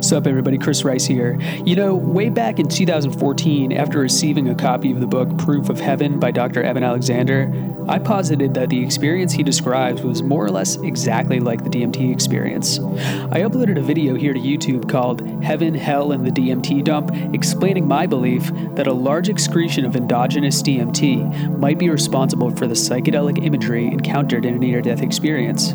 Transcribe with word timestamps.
Sup, 0.00 0.26
everybody? 0.26 0.58
Chris 0.58 0.84
Rice 0.84 1.06
here. 1.06 1.38
You 1.64 1.76
know, 1.76 1.94
way 1.94 2.28
back 2.28 2.58
in 2.58 2.68
2014, 2.68 3.72
after 3.72 3.98
receiving 3.98 4.48
a 4.48 4.54
copy 4.54 4.92
of 4.92 5.00
the 5.00 5.06
book 5.06 5.36
Proof 5.38 5.68
of 5.68 5.80
Heaven 5.80 6.18
by 6.20 6.30
Dr. 6.30 6.62
Eben 6.62 6.82
Alexander, 6.82 7.52
I 7.88 7.98
posited 7.98 8.54
that 8.54 8.68
the 8.68 8.82
experience 8.82 9.32
he 9.32 9.42
describes 9.42 10.02
was 10.02 10.22
more 10.22 10.44
or 10.44 10.50
less 10.50 10.76
exactly 10.76 11.40
like 11.40 11.64
the 11.64 11.70
DMT 11.70 12.12
experience. 12.12 12.78
I 12.78 13.40
uploaded 13.40 13.78
a 13.78 13.82
video 13.82 14.14
here 14.14 14.32
to 14.32 14.38
YouTube 14.38 14.88
called 14.88 15.26
Heaven, 15.42 15.74
Hell, 15.74 16.12
and 16.12 16.26
the 16.26 16.30
DMT 16.30 16.84
Dump, 16.84 17.10
explaining 17.34 17.88
my 17.88 18.06
belief 18.06 18.50
that 18.74 18.86
a 18.86 18.92
large 18.92 19.28
excretion 19.28 19.84
of 19.84 19.96
endogenous 19.96 20.62
DMT 20.62 21.58
might 21.58 21.78
be 21.78 21.90
responsible 21.90 22.50
for 22.54 22.66
the 22.66 22.74
psychedelic 22.74 23.44
imagery 23.44 23.86
encountered 23.86 24.44
in 24.44 24.54
a 24.54 24.58
near 24.58 24.80
death 24.80 25.02
experience. 25.02 25.74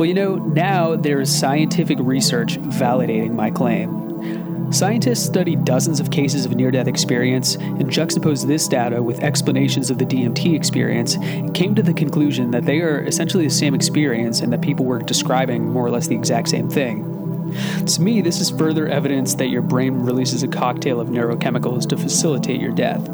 Well, 0.00 0.08
you 0.08 0.14
know, 0.14 0.36
now 0.36 0.96
there 0.96 1.20
is 1.20 1.38
scientific 1.38 1.98
research 2.00 2.58
validating 2.58 3.34
my 3.34 3.50
claim. 3.50 4.72
Scientists 4.72 5.26
studied 5.26 5.66
dozens 5.66 6.00
of 6.00 6.10
cases 6.10 6.46
of 6.46 6.56
near 6.56 6.70
death 6.70 6.86
experience 6.86 7.56
and 7.56 7.90
juxtaposed 7.90 8.48
this 8.48 8.66
data 8.66 9.02
with 9.02 9.20
explanations 9.20 9.90
of 9.90 9.98
the 9.98 10.06
DMT 10.06 10.54
experience 10.54 11.16
and 11.16 11.52
came 11.52 11.74
to 11.74 11.82
the 11.82 11.92
conclusion 11.92 12.50
that 12.50 12.64
they 12.64 12.80
are 12.80 13.02
essentially 13.02 13.44
the 13.44 13.52
same 13.52 13.74
experience 13.74 14.40
and 14.40 14.50
that 14.54 14.62
people 14.62 14.86
were 14.86 15.00
describing 15.00 15.70
more 15.70 15.84
or 15.84 15.90
less 15.90 16.06
the 16.06 16.16
exact 16.16 16.48
same 16.48 16.70
thing. 16.70 17.04
To 17.84 18.00
me, 18.00 18.22
this 18.22 18.40
is 18.40 18.48
further 18.48 18.86
evidence 18.88 19.34
that 19.34 19.48
your 19.48 19.60
brain 19.60 20.00
releases 20.00 20.42
a 20.42 20.48
cocktail 20.48 20.98
of 20.98 21.08
neurochemicals 21.08 21.86
to 21.90 21.98
facilitate 21.98 22.58
your 22.58 22.72
death. 22.72 23.06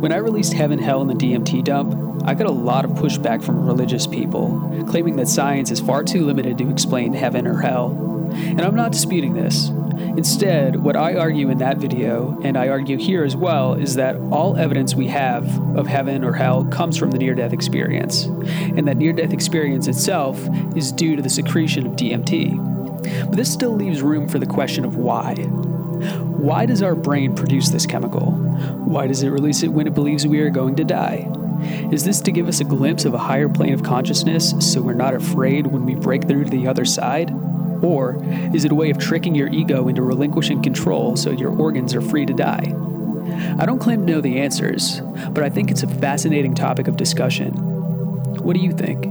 When 0.00 0.12
I 0.12 0.16
released 0.16 0.54
Heaven, 0.54 0.78
Hell, 0.78 1.02
and 1.02 1.10
the 1.10 1.14
DMT 1.14 1.62
dump, 1.62 2.24
I 2.24 2.32
got 2.32 2.46
a 2.46 2.50
lot 2.50 2.86
of 2.86 2.92
pushback 2.92 3.44
from 3.44 3.66
religious 3.66 4.06
people, 4.06 4.86
claiming 4.88 5.16
that 5.16 5.28
science 5.28 5.70
is 5.70 5.78
far 5.78 6.02
too 6.04 6.24
limited 6.24 6.56
to 6.56 6.70
explain 6.70 7.12
heaven 7.12 7.46
or 7.46 7.60
hell. 7.60 7.90
And 8.32 8.62
I'm 8.62 8.74
not 8.74 8.92
disputing 8.92 9.34
this. 9.34 9.68
Instead, 10.16 10.76
what 10.76 10.96
I 10.96 11.16
argue 11.16 11.50
in 11.50 11.58
that 11.58 11.76
video, 11.76 12.40
and 12.42 12.56
I 12.56 12.68
argue 12.68 12.96
here 12.96 13.24
as 13.24 13.36
well, 13.36 13.74
is 13.74 13.96
that 13.96 14.16
all 14.30 14.56
evidence 14.56 14.94
we 14.94 15.08
have 15.08 15.46
of 15.76 15.86
heaven 15.86 16.24
or 16.24 16.32
hell 16.32 16.64
comes 16.64 16.96
from 16.96 17.10
the 17.10 17.18
near 17.18 17.34
death 17.34 17.52
experience, 17.52 18.24
and 18.24 18.88
that 18.88 18.96
near 18.96 19.12
death 19.12 19.34
experience 19.34 19.86
itself 19.86 20.42
is 20.74 20.92
due 20.92 21.14
to 21.14 21.20
the 21.20 21.28
secretion 21.28 21.86
of 21.86 21.92
DMT. 21.92 22.79
But 23.02 23.36
this 23.36 23.52
still 23.52 23.74
leaves 23.74 24.02
room 24.02 24.28
for 24.28 24.38
the 24.38 24.46
question 24.46 24.84
of 24.84 24.96
why. 24.96 25.34
Why 25.34 26.66
does 26.66 26.82
our 26.82 26.94
brain 26.94 27.34
produce 27.34 27.68
this 27.68 27.86
chemical? 27.86 28.30
Why 28.30 29.06
does 29.06 29.22
it 29.22 29.28
release 29.28 29.62
it 29.62 29.68
when 29.68 29.86
it 29.86 29.94
believes 29.94 30.26
we 30.26 30.40
are 30.40 30.50
going 30.50 30.76
to 30.76 30.84
die? 30.84 31.30
Is 31.92 32.04
this 32.04 32.20
to 32.22 32.32
give 32.32 32.48
us 32.48 32.60
a 32.60 32.64
glimpse 32.64 33.04
of 33.04 33.12
a 33.12 33.18
higher 33.18 33.48
plane 33.48 33.74
of 33.74 33.82
consciousness 33.82 34.54
so 34.60 34.80
we're 34.80 34.94
not 34.94 35.14
afraid 35.14 35.66
when 35.66 35.84
we 35.84 35.94
break 35.94 36.26
through 36.26 36.44
to 36.44 36.50
the 36.50 36.66
other 36.66 36.84
side? 36.84 37.30
Or 37.82 38.18
is 38.54 38.64
it 38.64 38.72
a 38.72 38.74
way 38.74 38.90
of 38.90 38.98
tricking 38.98 39.34
your 39.34 39.48
ego 39.48 39.88
into 39.88 40.02
relinquishing 40.02 40.62
control 40.62 41.16
so 41.16 41.30
your 41.30 41.50
organs 41.50 41.94
are 41.94 42.00
free 42.00 42.26
to 42.26 42.32
die? 42.32 42.74
I 43.58 43.66
don't 43.66 43.78
claim 43.78 44.06
to 44.06 44.12
know 44.12 44.20
the 44.20 44.38
answers, 44.40 45.00
but 45.30 45.44
I 45.44 45.50
think 45.50 45.70
it's 45.70 45.82
a 45.82 45.88
fascinating 45.88 46.54
topic 46.54 46.88
of 46.88 46.96
discussion. 46.96 47.52
What 48.42 48.54
do 48.54 48.62
you 48.62 48.72
think? 48.72 49.09